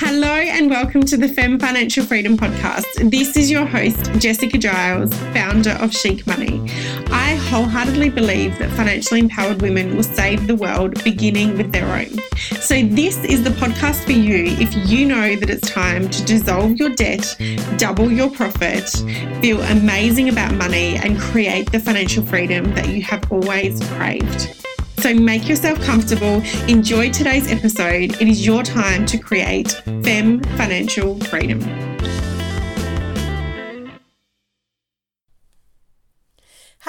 [0.00, 3.10] Hello and welcome to the Fem Financial Freedom Podcast.
[3.10, 6.60] This is your host, Jessica Giles, founder of Chic Money.
[7.10, 12.16] I wholeheartedly believe that financially empowered women will save the world beginning with their own.
[12.60, 16.76] So, this is the podcast for you if you know that it's time to dissolve
[16.76, 17.36] your debt,
[17.76, 18.88] double your profit,
[19.40, 24.67] feel amazing about money, and create the financial freedom that you have always craved.
[25.00, 28.20] So make yourself comfortable, enjoy today's episode.
[28.20, 29.70] It is your time to create
[30.02, 31.87] FEM financial freedom.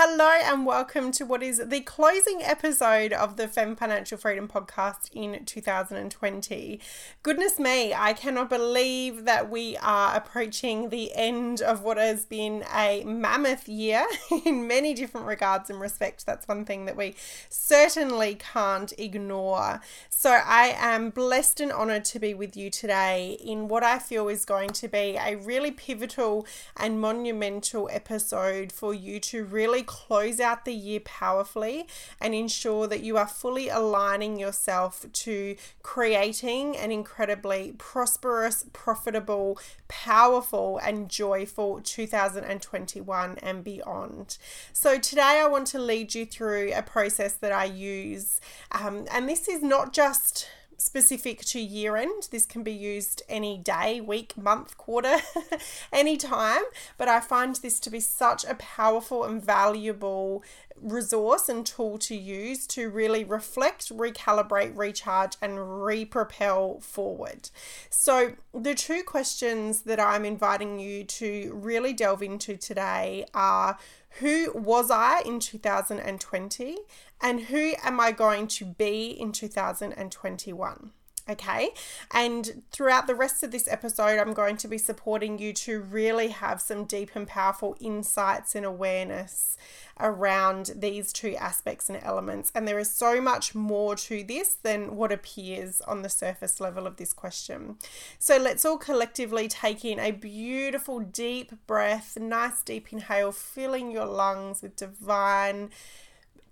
[0.02, 5.12] Hello and welcome to what is the closing episode of the Fem Financial Freedom podcast
[5.12, 6.80] in 2020.
[7.22, 12.64] Goodness me, I cannot believe that we are approaching the end of what has been
[12.74, 14.06] a mammoth year
[14.46, 16.24] in many different regards and respects.
[16.24, 17.16] That's one thing that we
[17.50, 19.82] certainly can't ignore.
[20.10, 24.30] So I am blessed and honored to be with you today in what I feel
[24.30, 30.40] is going to be a really pivotal and monumental episode for you to really close
[30.40, 31.88] out the year powerfully
[32.22, 40.78] and ensure that you are fully aligning yourself to creating an incredibly prosperous, profitable, powerful,
[40.78, 44.38] and joyful 2021 and beyond.
[44.72, 48.40] So, today I want to lead you through a process that I use,
[48.72, 50.48] um, and this is not just
[50.80, 52.30] specific to year end.
[52.32, 55.18] This can be used any day, week, month, quarter,
[55.94, 56.64] any time.
[56.98, 60.44] But I find this to be such a powerful and valuable
[60.82, 67.50] resource and tool to use to really reflect, recalibrate, recharge, and re-propel forward.
[67.90, 73.78] So, the two questions that I'm inviting you to really delve into today are
[74.20, 76.78] who was I in 2020
[77.22, 80.92] and who am I going to be in 2021?
[81.30, 81.70] Okay.
[82.12, 86.30] And throughout the rest of this episode, I'm going to be supporting you to really
[86.30, 89.56] have some deep and powerful insights and awareness
[90.00, 92.52] around these two aspects and elements.
[92.56, 96.88] And there is so much more to this than what appears on the surface level
[96.88, 97.78] of this question.
[98.18, 104.06] So let's all collectively take in a beautiful deep breath, nice deep inhale, filling your
[104.06, 105.70] lungs with divine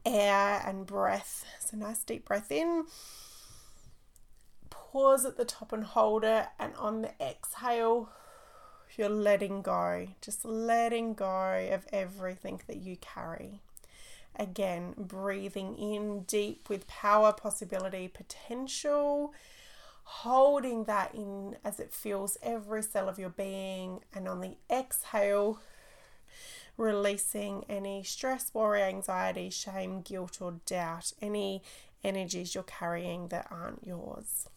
[0.06, 1.46] air and breath.
[1.60, 2.86] So nice deep breath in
[4.98, 6.46] pause at the top and hold it.
[6.60, 8.10] And on the exhale,
[8.98, 13.62] you're letting go, just letting go of everything that you carry.
[14.36, 19.34] Again, breathing in deep with power, possibility, potential,
[20.04, 24.02] holding that in as it fills every cell of your being.
[24.14, 25.60] And on the exhale,
[26.78, 31.64] releasing any stress, worry, anxiety, shame, guilt, or doubt, any
[32.04, 34.48] energies you're carrying that aren't yours.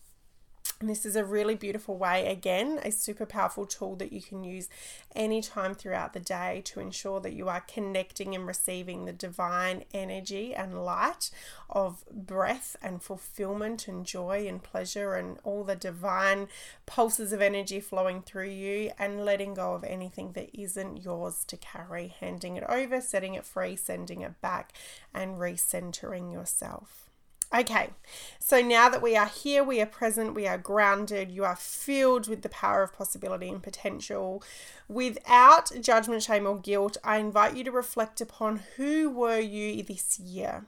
[0.83, 4.71] This is a really beautiful way, again, a super powerful tool that you can use
[5.15, 10.55] anytime throughout the day to ensure that you are connecting and receiving the divine energy
[10.55, 11.31] and light
[11.69, 16.49] of breath and fulfillment and joy and pleasure and all the divine
[16.87, 21.59] pulses of energy flowing through you and letting go of anything that isn't yours to
[21.59, 24.73] carry, handing it over, setting it free, sending it back,
[25.13, 27.10] and recentering yourself.
[27.53, 27.91] Okay,
[28.39, 32.29] so now that we are here, we are present, we are grounded, you are filled
[32.29, 34.41] with the power of possibility and potential.
[34.87, 40.21] Without judgment, shame, or guilt, I invite you to reflect upon who were you this
[40.21, 40.67] year?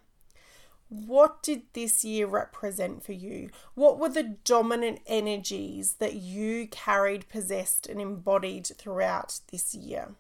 [0.89, 3.51] What did this year represent for you?
[3.75, 10.17] What were the dominant energies that you carried, possessed, and embodied throughout this year?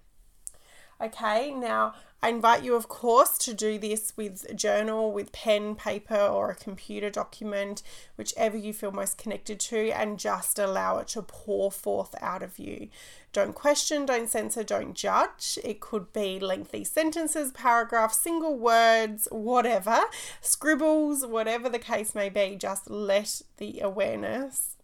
[1.02, 5.74] Okay, now I invite you, of course, to do this with a journal, with pen,
[5.74, 7.82] paper, or a computer document,
[8.14, 12.60] whichever you feel most connected to, and just allow it to pour forth out of
[12.60, 12.88] you.
[13.32, 15.58] Don't question, don't censor, don't judge.
[15.64, 20.02] It could be lengthy sentences, paragraphs, single words, whatever,
[20.40, 22.54] scribbles, whatever the case may be.
[22.54, 24.76] Just let the awareness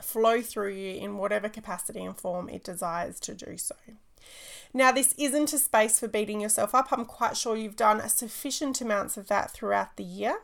[0.00, 3.74] flow through you in whatever capacity and form it desires to do so.
[4.74, 6.88] Now, this isn't a space for beating yourself up.
[6.92, 10.40] I'm quite sure you've done a sufficient amounts of that throughout the year.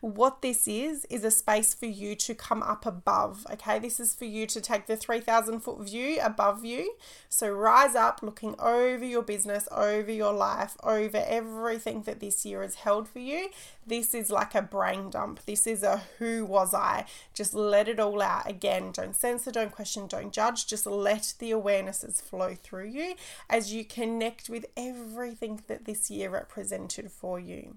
[0.00, 3.46] What this is, is a space for you to come up above.
[3.52, 6.94] Okay, this is for you to take the 3,000 foot view above you.
[7.28, 12.62] So rise up, looking over your business, over your life, over everything that this year
[12.62, 13.48] has held for you.
[13.86, 15.40] This is like a brain dump.
[15.46, 17.06] This is a who was I?
[17.34, 18.48] Just let it all out.
[18.48, 20.66] Again, don't censor, don't question, don't judge.
[20.66, 23.14] Just let the awarenesses flow through you
[23.48, 27.76] as you connect with everything that this year represented for you.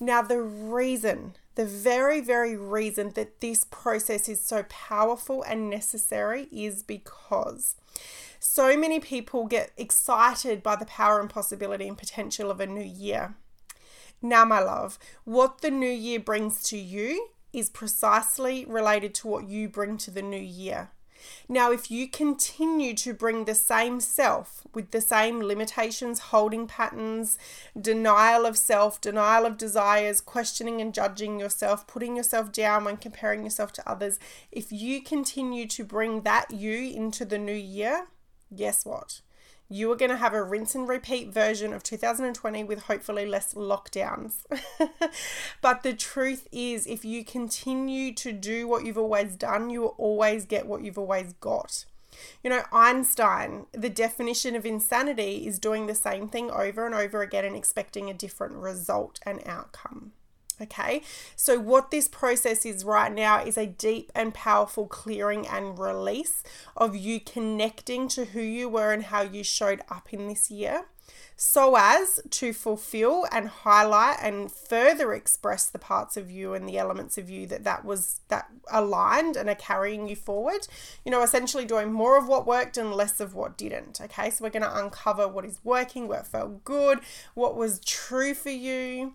[0.00, 6.48] Now, the reason The very, very reason that this process is so powerful and necessary
[6.50, 7.76] is because
[8.40, 12.82] so many people get excited by the power and possibility and potential of a new
[12.82, 13.34] year.
[14.22, 19.48] Now, my love, what the new year brings to you is precisely related to what
[19.48, 20.90] you bring to the new year.
[21.48, 27.38] Now, if you continue to bring the same self with the same limitations, holding patterns,
[27.78, 33.44] denial of self, denial of desires, questioning and judging yourself, putting yourself down when comparing
[33.44, 34.18] yourself to others,
[34.50, 38.06] if you continue to bring that you into the new year,
[38.54, 39.20] guess what?
[39.72, 43.54] You are going to have a rinse and repeat version of 2020 with hopefully less
[43.54, 44.44] lockdowns.
[45.62, 49.94] but the truth is, if you continue to do what you've always done, you will
[49.98, 51.86] always get what you've always got.
[52.42, 57.22] You know, Einstein, the definition of insanity is doing the same thing over and over
[57.22, 60.12] again and expecting a different result and outcome.
[60.62, 61.02] Okay,
[61.34, 66.44] so what this process is right now is a deep and powerful clearing and release
[66.76, 70.84] of you connecting to who you were and how you showed up in this year,
[71.34, 76.78] so as to fulfill and highlight and further express the parts of you and the
[76.78, 80.68] elements of you that that was that aligned and are carrying you forward.
[81.04, 84.00] You know, essentially doing more of what worked and less of what didn't.
[84.00, 87.00] Okay, so we're going to uncover what is working, what felt good,
[87.34, 89.14] what was true for you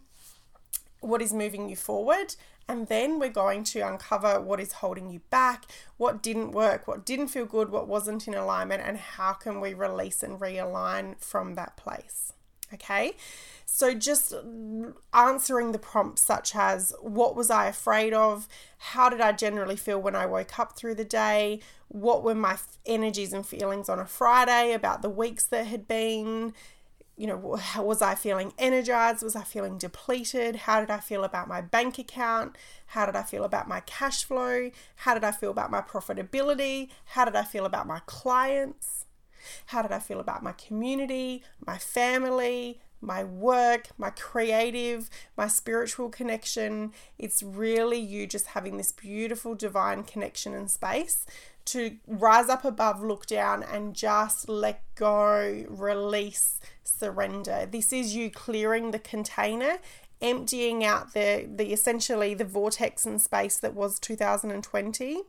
[1.00, 2.36] what is moving you forward.
[2.70, 5.66] And then we're going to uncover what is holding you back,
[5.96, 9.74] what didn't work, what didn't feel good, what wasn't in alignment, and how can we
[9.74, 12.34] release and realign from that place.
[12.74, 13.14] Okay,
[13.66, 14.34] so just
[15.14, 18.50] answering the prompts such as what was I afraid of?
[18.78, 21.62] How did I generally feel when I woke up through the day?
[21.88, 26.54] What were my energies and feelings on a Friday about the weeks that had been?
[27.18, 29.24] You know, was I feeling energized?
[29.24, 30.56] Was I feeling depleted?
[30.56, 32.56] How did I feel about my bank account?
[32.88, 34.70] How did I feel about my cash flow?
[34.98, 36.90] How did I feel about my profitability?
[37.06, 39.06] How did I feel about my clients?
[39.68, 46.10] How did I feel about my community, my family, my work, my creative, my spiritual
[46.10, 46.92] connection?
[47.18, 51.26] It's really you just having this beautiful divine connection and space
[51.68, 57.68] to rise up above, look down, and just let go, release, surrender.
[57.70, 59.80] This is you clearing the container,
[60.22, 65.22] emptying out the, the essentially the vortex and space that was 2020,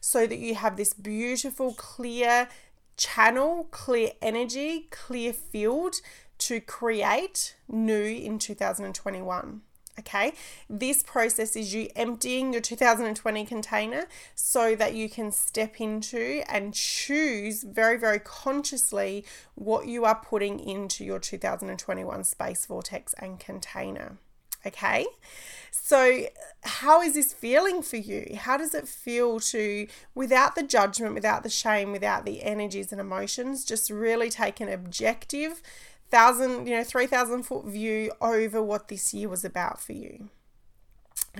[0.00, 2.48] so that you have this beautiful, clear
[2.96, 5.96] channel, clear energy, clear field
[6.38, 9.60] to create new in 2021.
[9.98, 10.32] Okay,
[10.70, 16.72] this process is you emptying your 2020 container so that you can step into and
[16.72, 19.22] choose very, very consciously
[19.54, 24.16] what you are putting into your 2021 space vortex and container.
[24.64, 25.06] Okay,
[25.72, 26.26] so
[26.62, 28.36] how is this feeling for you?
[28.38, 33.00] How does it feel to, without the judgment, without the shame, without the energies and
[33.00, 35.62] emotions, just really take an objective
[36.12, 40.28] thousand, you know, 3,000 foot view over what this year was about for you.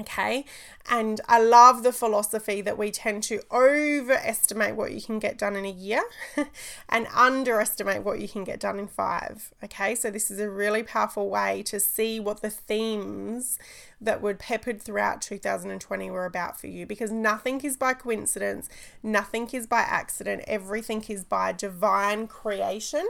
[0.01, 0.47] Okay,
[0.91, 5.55] and I love the philosophy that we tend to overestimate what you can get done
[5.55, 6.03] in a year
[6.89, 9.53] and underestimate what you can get done in five.
[9.63, 13.59] Okay, so this is a really powerful way to see what the themes
[14.01, 18.71] that were peppered throughout 2020 were about for you because nothing is by coincidence,
[19.03, 23.07] nothing is by accident, everything is by divine creation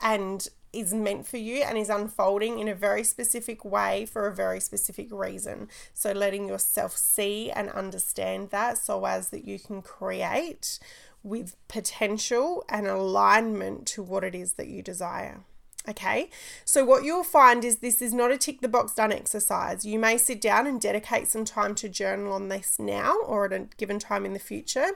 [0.00, 4.34] and is meant for you and is unfolding in a very specific way for a
[4.34, 5.68] very specific reason.
[5.94, 10.78] So, letting yourself see and understand that so as that you can create
[11.22, 15.40] with potential and alignment to what it is that you desire.
[15.86, 16.28] Okay,
[16.66, 19.86] so what you'll find is this is not a tick the box done exercise.
[19.86, 23.52] You may sit down and dedicate some time to journal on this now or at
[23.54, 24.88] a given time in the future.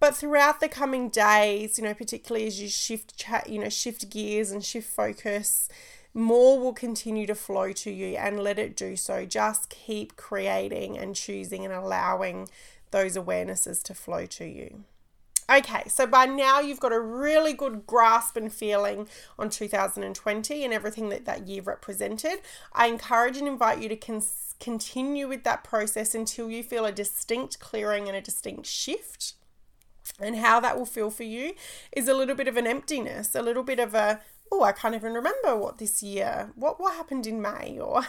[0.00, 4.10] But throughout the coming days, you know, particularly as you shift, chat, you know, shift
[4.10, 5.68] gears and shift focus,
[6.14, 9.24] more will continue to flow to you and let it do so.
[9.26, 12.48] Just keep creating and choosing and allowing
[12.90, 14.84] those awarenesses to flow to you.
[15.50, 19.06] Okay, so by now you've got a really good grasp and feeling
[19.38, 22.40] on 2020 and everything that that year represented.
[22.72, 26.92] I encourage and invite you to cons- continue with that process until you feel a
[26.92, 29.34] distinct clearing and a distinct shift.
[30.18, 31.54] And how that will feel for you
[31.92, 34.20] is a little bit of an emptiness, a little bit of a,
[34.54, 38.02] oh, I can't even remember what this year, what what happened in May, or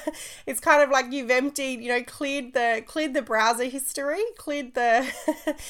[0.45, 4.73] it's kind of like you've emptied, you know, cleared the cleared the browser history, cleared
[4.75, 5.11] the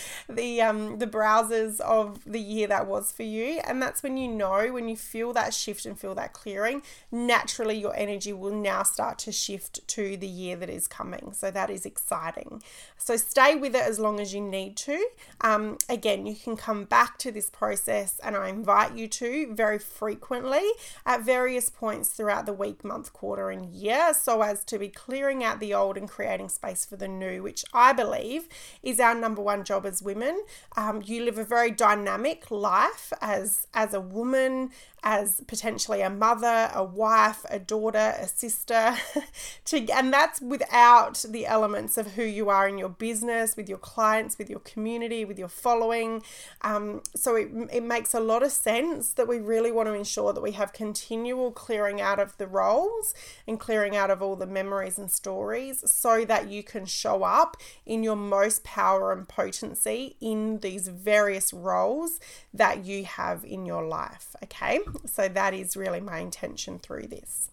[0.29, 4.27] the um the browsers of the year that was for you, and that's when you
[4.27, 8.84] know when you feel that shift and feel that clearing, naturally your energy will now
[8.84, 11.32] start to shift to the year that is coming.
[11.34, 12.62] So that is exciting.
[12.98, 15.08] So stay with it as long as you need to.
[15.41, 19.79] Um, again, you can come back to this process, and I invite you to very
[19.79, 20.65] frequently
[21.06, 25.44] at various points throughout the week, month, quarter, and year, so as to be clearing
[25.44, 28.48] out the old and creating space for the new, which I believe
[28.84, 30.44] is our number one job as women.
[30.76, 34.72] Um, you live a very dynamic life as as a woman,
[35.06, 38.96] as potentially a mother, a wife, a daughter, a sister,
[39.66, 43.78] to, and that's without the elements of who you are in your business, with your
[43.78, 46.24] clients, with your community, with your following.
[46.62, 50.34] Um, so it, it makes a lot of sense that we really want to ensure
[50.34, 53.14] that we have continual clearing out of the roles
[53.48, 57.58] and clearing out of all the memories and stories so that you can show up
[57.86, 62.20] in your most power and potency in these various roles
[62.54, 64.36] that you have in your life.
[64.44, 64.80] Okay.
[65.06, 67.52] So that is really my intention through this.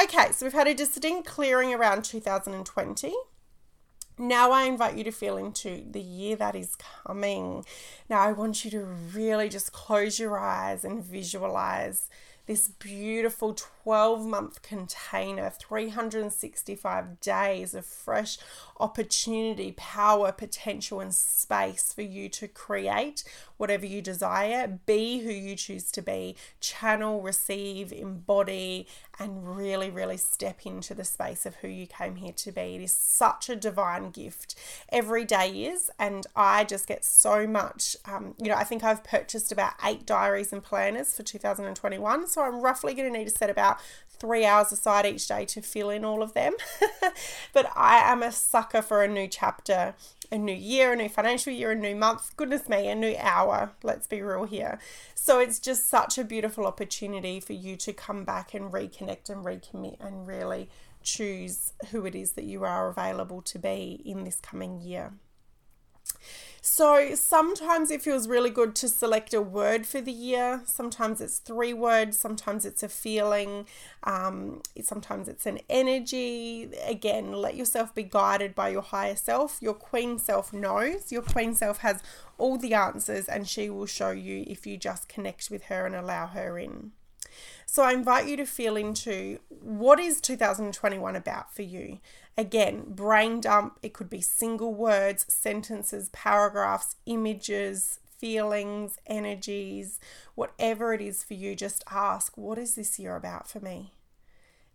[0.00, 3.12] Okay, so we've had a distinct clearing around 2020.
[4.18, 7.64] Now I invite you to feel into the year that is coming.
[8.08, 12.08] Now I want you to really just close your eyes and visualize
[12.48, 13.52] this beautiful
[13.88, 18.36] 12 month container, 365 days of fresh
[18.78, 23.24] opportunity, power, potential, and space for you to create
[23.56, 28.86] whatever you desire, be who you choose to be, channel, receive, embody,
[29.18, 32.76] and really, really step into the space of who you came here to be.
[32.76, 34.54] It is such a divine gift.
[34.90, 37.96] Every day is, and I just get so much.
[38.04, 42.42] Um, you know, I think I've purchased about eight diaries and planners for 2021, so
[42.42, 43.50] I'm roughly going to need to set
[44.18, 46.54] three hours aside each day to fill in all of them.
[47.52, 49.94] but I am a sucker for a new chapter,
[50.30, 52.36] a new year, a new financial year, a new month.
[52.36, 53.72] Goodness me, a new hour.
[53.82, 54.78] Let's be real here.
[55.14, 59.44] So it's just such a beautiful opportunity for you to come back and reconnect and
[59.44, 60.68] recommit and really
[61.02, 65.12] choose who it is that you are available to be in this coming year.
[66.60, 70.62] So sometimes it feels really good to select a word for the year.
[70.66, 73.66] Sometimes it's three words, sometimes it's a feeling,
[74.02, 76.68] um, sometimes it's an energy.
[76.84, 79.58] Again, let yourself be guided by your higher self.
[79.62, 82.02] Your queen self knows, your queen self has
[82.38, 85.94] all the answers, and she will show you if you just connect with her and
[85.94, 86.92] allow her in.
[87.66, 91.98] So I invite you to feel into what is 2021 about for you.
[92.38, 99.98] Again, brain dump, it could be single words, sentences, paragraphs, images, feelings, energies,
[100.36, 103.92] whatever it is for you, just ask, what is this year about for me?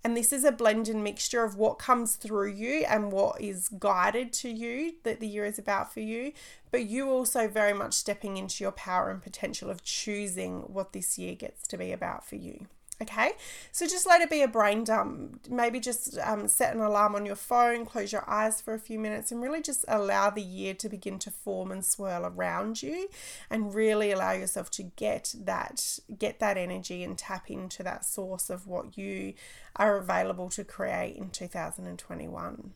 [0.03, 3.69] And this is a blend and mixture of what comes through you and what is
[3.69, 6.33] guided to you that the year is about for you.
[6.69, 11.17] But you also very much stepping into your power and potential of choosing what this
[11.17, 12.67] year gets to be about for you.
[13.01, 13.31] Okay,
[13.71, 15.47] so just let it be a brain dump.
[15.49, 18.99] Maybe just um, set an alarm on your phone, close your eyes for a few
[18.99, 23.09] minutes, and really just allow the year to begin to form and swirl around you,
[23.49, 28.49] and really allow yourself to get that get that energy and tap into that source
[28.49, 29.33] of what you
[29.75, 32.73] are available to create in 2021.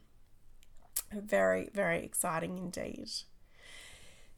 [1.11, 3.09] Very, very exciting indeed.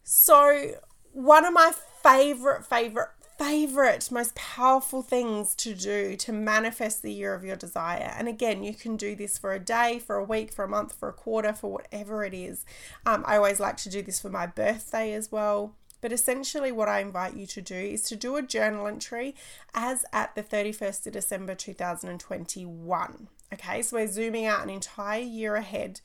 [0.03, 0.73] So,
[1.13, 1.71] one of my
[2.03, 3.09] favorite, favorite,
[3.39, 8.13] favorite, most powerful things to do to manifest the year of your desire.
[8.17, 10.91] And again, you can do this for a day, for a week, for a month,
[10.91, 12.65] for a quarter, for whatever it is.
[13.05, 15.73] Um, I always like to do this for my birthday as well.
[16.01, 19.35] But essentially, what I invite you to do is to do a journal entry
[19.73, 23.27] as at the 31st of December 2021.
[23.51, 26.01] Okay, so we're zooming out an entire year ahead,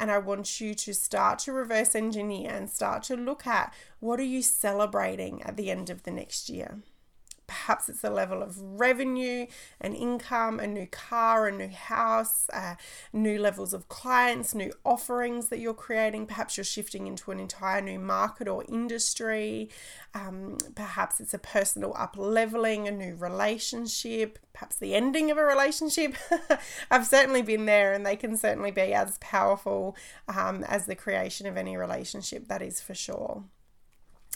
[0.00, 4.18] and I want you to start to reverse engineer and start to look at what
[4.18, 6.78] are you celebrating at the end of the next year.
[7.48, 9.46] Perhaps it's a level of revenue
[9.80, 12.74] and income, a new car, a new house, uh,
[13.12, 16.26] new levels of clients, new offerings that you're creating.
[16.26, 19.70] Perhaps you're shifting into an entire new market or industry.
[20.14, 25.44] Um, perhaps it's a personal up leveling, a new relationship, perhaps the ending of a
[25.44, 26.16] relationship.
[26.90, 29.96] I've certainly been there, and they can certainly be as powerful
[30.28, 33.44] um, as the creation of any relationship, that is for sure.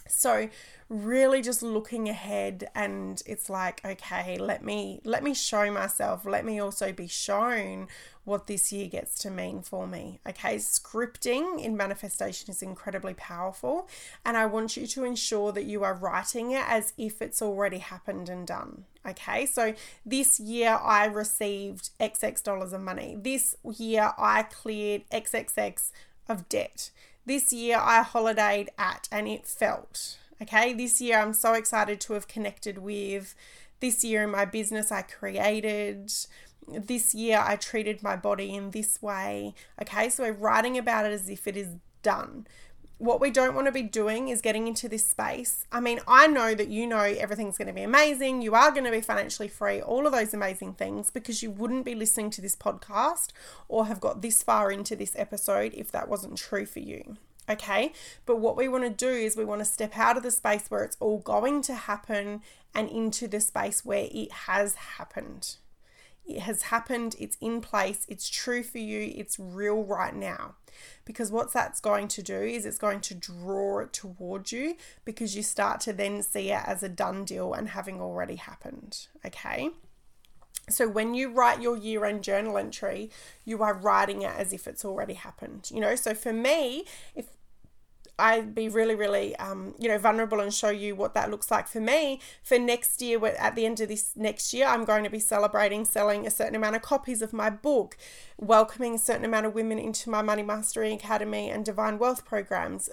[0.08, 0.48] So
[0.88, 6.26] really just looking ahead and it's like okay let me let me show myself.
[6.26, 7.88] Let me also be shown
[8.24, 10.20] what this year gets to mean for me.
[10.28, 13.88] Okay scripting in manifestation is incredibly powerful
[14.24, 17.78] and i want you to ensure that you are writing it as if it's already
[17.78, 18.84] happened and done.
[19.08, 23.16] Okay so this year i received xx dollars of money.
[23.18, 25.90] This year i cleared xxx
[26.28, 26.90] of debt
[27.26, 32.14] this year i holidayed at and it felt Okay, this year I'm so excited to
[32.14, 33.36] have connected with.
[33.78, 36.12] This year in my business, I created.
[36.66, 39.54] This year, I treated my body in this way.
[39.80, 42.48] Okay, so we're writing about it as if it is done.
[43.02, 45.66] What we don't want to be doing is getting into this space.
[45.72, 48.42] I mean, I know that you know everything's going to be amazing.
[48.42, 51.84] You are going to be financially free, all of those amazing things, because you wouldn't
[51.84, 53.30] be listening to this podcast
[53.66, 57.16] or have got this far into this episode if that wasn't true for you.
[57.50, 57.92] Okay,
[58.24, 60.70] but what we want to do is we want to step out of the space
[60.70, 62.40] where it's all going to happen
[62.72, 65.56] and into the space where it has happened.
[66.26, 70.54] It has happened, it's in place, it's true for you, it's real right now.
[71.04, 75.36] Because what that's going to do is it's going to draw it towards you because
[75.36, 79.08] you start to then see it as a done deal and having already happened.
[79.26, 79.70] Okay.
[80.70, 83.10] So when you write your year end journal entry,
[83.44, 85.70] you are writing it as if it's already happened.
[85.72, 87.26] You know, so for me, if
[88.22, 91.66] I'd be really, really, um, you know, vulnerable and show you what that looks like
[91.66, 92.20] for me.
[92.44, 95.84] For next year, at the end of this next year, I'm going to be celebrating
[95.84, 97.96] selling a certain amount of copies of my book,
[98.38, 102.88] welcoming a certain amount of women into my Money Mastery Academy and Divine Wealth programs,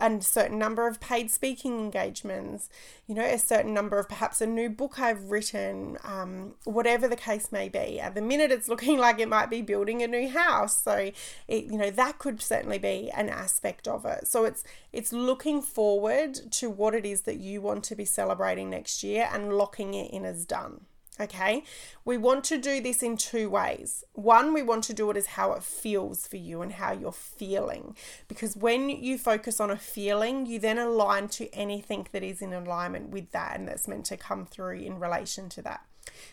[0.00, 2.68] a certain number of paid speaking engagements,
[3.06, 7.16] you know, a certain number of perhaps a new book I've written, um, whatever the
[7.16, 8.00] case may be.
[8.00, 11.10] At the minute, it's looking like it might be building a new house, so
[11.48, 14.26] it, you know that could certainly be an aspect of it.
[14.26, 18.70] So it's it's looking forward to what it is that you want to be celebrating
[18.70, 20.86] next year and locking it in as done.
[21.20, 21.64] Okay,
[22.02, 24.04] we want to do this in two ways.
[24.14, 27.12] One, we want to do it as how it feels for you and how you're
[27.12, 27.94] feeling.
[28.26, 32.54] Because when you focus on a feeling, you then align to anything that is in
[32.54, 35.84] alignment with that and that's meant to come through in relation to that.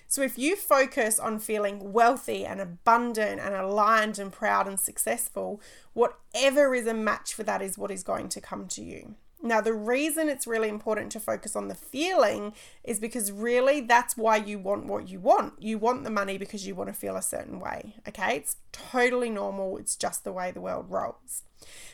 [0.07, 5.61] So, if you focus on feeling wealthy and abundant and aligned and proud and successful,
[5.91, 9.15] whatever is a match for that is what is going to come to you.
[9.41, 12.53] Now, the reason it's really important to focus on the feeling
[12.83, 15.61] is because really that's why you want what you want.
[15.61, 17.95] You want the money because you want to feel a certain way.
[18.07, 21.43] Okay, it's totally normal, it's just the way the world rolls.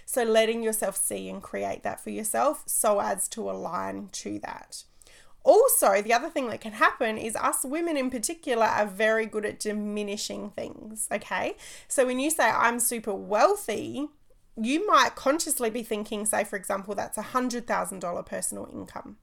[0.05, 4.83] So, letting yourself see and create that for yourself so as to align to that.
[5.43, 9.45] Also, the other thing that can happen is us women in particular are very good
[9.45, 11.09] at diminishing things.
[11.11, 11.57] Okay,
[11.89, 14.07] so when you say, I'm super wealthy,
[14.61, 19.17] you might consciously be thinking, say, for example, that's a $100,000 personal income.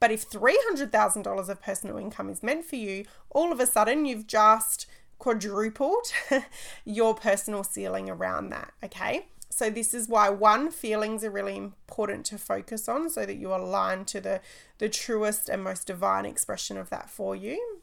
[0.00, 4.26] But if $300,000 of personal income is meant for you, all of a sudden you've
[4.26, 4.86] just
[5.18, 6.12] quadrupled
[6.84, 9.28] your personal ceiling around that, okay?
[9.48, 13.54] So this is why one feelings are really important to focus on so that you
[13.54, 14.40] align to the
[14.78, 17.78] the truest and most divine expression of that for you.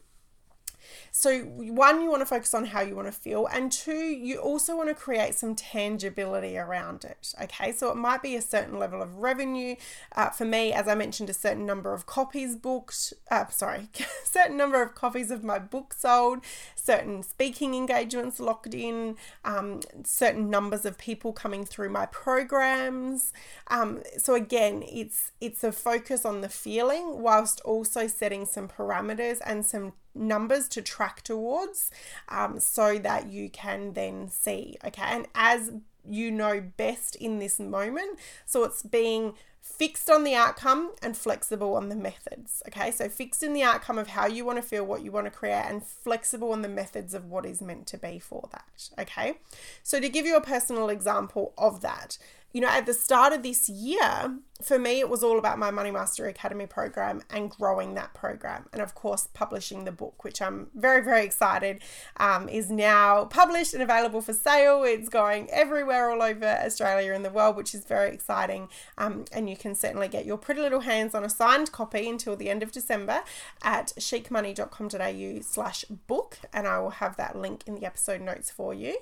[1.11, 4.39] So, one, you want to focus on how you want to feel, and two, you
[4.39, 7.33] also want to create some tangibility around it.
[7.41, 9.75] Okay, so it might be a certain level of revenue.
[10.15, 13.89] Uh, for me, as I mentioned, a certain number of copies booked, uh, sorry,
[14.23, 16.39] certain number of copies of my book sold,
[16.75, 23.33] certain speaking engagements locked in, um, certain numbers of people coming through my programs.
[23.67, 29.39] Um, so again, it's it's a focus on the feeling whilst also setting some parameters
[29.45, 31.91] and some numbers to track towards
[32.29, 35.71] um, so that you can then see okay and as
[36.05, 41.75] you know best in this moment so it's being fixed on the outcome and flexible
[41.75, 42.63] on the methods.
[42.67, 45.25] Okay, so fixed in the outcome of how you want to feel, what you want
[45.25, 48.89] to create, and flexible on the methods of what is meant to be for that.
[48.99, 49.35] Okay,
[49.83, 52.17] so to give you a personal example of that,
[52.53, 55.71] you know, at the start of this year, for me, it was all about my
[55.71, 58.67] Money Mastery Academy program and growing that program.
[58.73, 61.81] And of course, publishing the book, which I'm very, very excited,
[62.17, 64.83] um, is now published and available for sale.
[64.83, 68.67] It's going everywhere all over Australia and the world, which is very exciting.
[68.97, 72.35] Um, and you can certainly get your pretty little hands on a signed copy until
[72.35, 73.21] the end of December
[73.63, 76.39] at chicmoney.com.au slash book.
[76.53, 78.97] And I will have that link in the episode notes for you.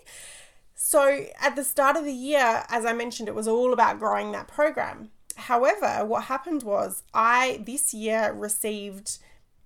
[0.82, 4.32] So at the start of the year, as I mentioned, it was all about growing
[4.32, 5.10] that program.
[5.36, 9.18] However, what happened was I this year received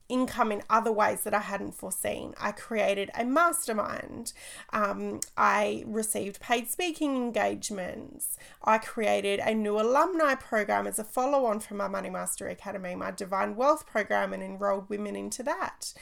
[0.09, 2.33] income in other ways that I hadn't foreseen.
[2.41, 4.33] I created a mastermind.
[4.71, 8.35] Um, I received paid speaking engagements.
[8.63, 12.95] I created a new alumni program as a follow on from my Money Mastery Academy,
[12.95, 15.93] my Divine Wealth program, and enrolled women into that.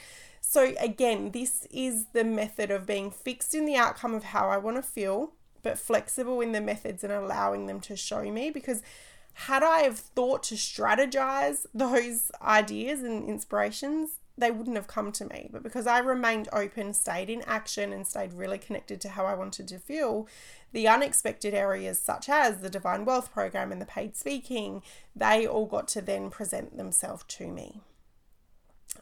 [0.52, 4.58] So, again, this is the method of being fixed in the outcome of how I
[4.58, 8.82] want to feel, but flexible in the methods and allowing them to show me because
[9.32, 15.24] had I have thought to strategize those ideas and inspirations, they wouldn't have come to
[15.24, 15.48] me.
[15.50, 19.34] But because I remained open, stayed in action, and stayed really connected to how I
[19.34, 20.28] wanted to feel,
[20.72, 24.82] the unexpected areas, such as the Divine Wealth Program and the paid speaking,
[25.16, 27.80] they all got to then present themselves to me.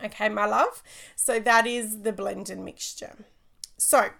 [0.04, 0.82] Okay, my love.
[1.16, 3.16] So that is the blend and mixture.
[3.76, 4.10] So,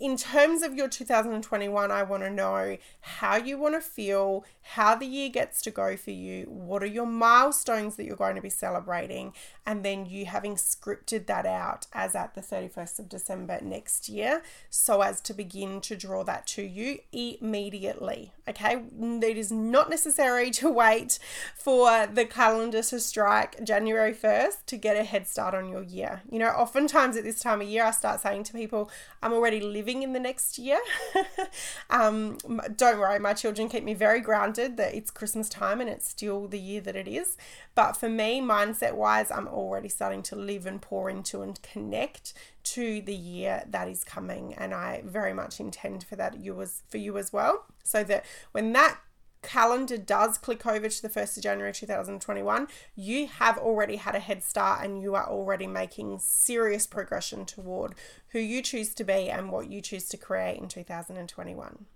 [0.00, 4.94] in terms of your 2021, I want to know how you want to feel, how
[4.94, 8.42] the year gets to go for you, what are your milestones that you're going to
[8.42, 9.32] be celebrating,
[9.66, 14.42] and then you having scripted that out as at the 31st of December next year
[14.70, 18.32] so as to begin to draw that to you immediately.
[18.48, 21.18] Okay, it is not necessary to wait
[21.56, 26.22] for the calendar to strike January 1st to get a head start on your year.
[26.30, 28.90] You know, oftentimes at this time of year, I start saying to people,
[29.22, 30.78] I'm already living in the next year.
[31.90, 32.38] um,
[32.76, 36.46] don't worry, my children keep me very grounded that it's Christmas time and it's still
[36.46, 37.36] the year that it is.
[37.74, 42.34] But for me, mindset wise, I'm already starting to live and pour into and connect
[42.74, 44.54] to the year that is coming.
[44.54, 47.64] And I very much intend for that you as for you as well.
[47.84, 48.98] So that when that
[49.42, 54.20] calendar does click over to the 1st of January 2021, you have already had a
[54.20, 57.94] head start and you are already making serious progression toward
[58.28, 61.86] who you choose to be and what you choose to create in 2021.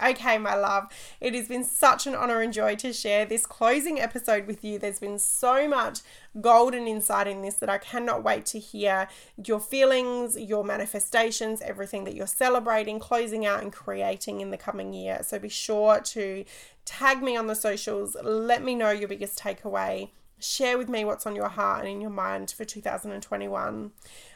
[0.00, 0.86] Okay, my love,
[1.20, 4.78] it has been such an honor and joy to share this closing episode with you.
[4.78, 6.00] There's been so much
[6.40, 9.08] golden insight in this that I cannot wait to hear
[9.44, 14.92] your feelings, your manifestations, everything that you're celebrating, closing out, and creating in the coming
[14.92, 15.18] year.
[15.24, 16.44] So be sure to
[16.84, 18.16] tag me on the socials.
[18.22, 20.10] Let me know your biggest takeaway.
[20.38, 23.90] Share with me what's on your heart and in your mind for 2021.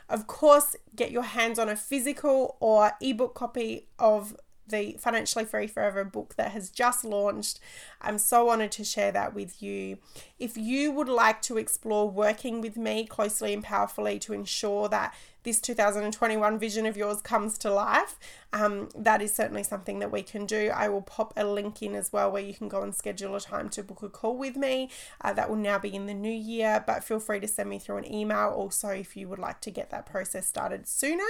[0.09, 5.66] Of course, get your hands on a physical or ebook copy of the Financially Free
[5.66, 7.61] Forever book that has just launched.
[8.01, 9.98] I'm so honored to share that with you.
[10.38, 15.14] If you would like to explore working with me closely and powerfully to ensure that
[15.42, 18.18] this 2021 vision of yours comes to life,
[18.52, 20.70] um, that is certainly something that we can do.
[20.74, 23.40] I will pop a link in as well where you can go and schedule a
[23.40, 24.90] time to book a call with me.
[25.20, 27.78] Uh, that will now be in the new year, but feel free to send me
[27.78, 31.24] through an email also if you would like to get that process started sooner,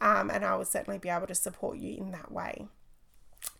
[0.00, 2.66] um, and I will certainly be able to support you in that way.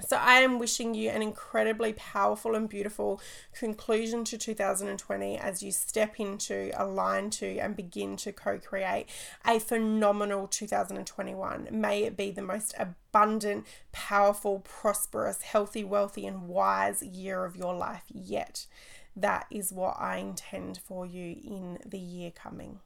[0.01, 3.21] So, I am wishing you an incredibly powerful and beautiful
[3.59, 9.07] conclusion to 2020 as you step into, align to, and begin to co create
[9.47, 11.69] a phenomenal 2021.
[11.71, 17.75] May it be the most abundant, powerful, prosperous, healthy, wealthy, and wise year of your
[17.75, 18.67] life yet.
[19.17, 22.81] That is what I intend for you in the year coming.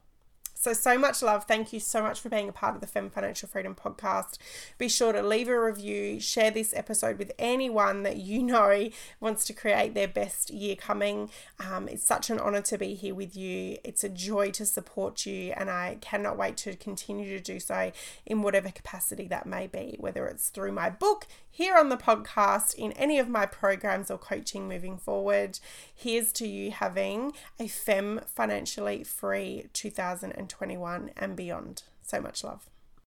[0.61, 1.45] So, so much love.
[1.45, 4.37] Thank you so much for being a part of the Fem Financial Freedom podcast.
[4.77, 9.43] Be sure to leave a review, share this episode with anyone that you know wants
[9.45, 11.31] to create their best year coming.
[11.59, 13.77] Um, it's such an honor to be here with you.
[13.83, 17.91] It's a joy to support you, and I cannot wait to continue to do so
[18.27, 22.75] in whatever capacity that may be, whether it's through my book, here on the podcast,
[22.75, 25.59] in any of my programs or coaching moving forward.
[25.93, 30.50] Here's to you having a Fem Financially Free 2020.
[30.51, 31.83] 2021 and beyond.
[32.01, 32.70] So much love.